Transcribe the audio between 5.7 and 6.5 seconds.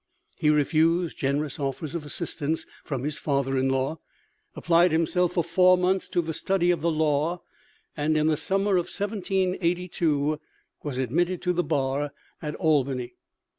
months to the